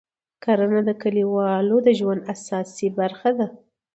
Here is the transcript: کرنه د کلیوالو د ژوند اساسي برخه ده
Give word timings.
کرنه 0.43 0.79
د 0.85 0.89
کلیوالو 1.01 1.77
د 1.87 1.89
ژوند 1.99 2.21
اساسي 2.33 2.87
برخه 2.99 3.29
ده 3.37 3.47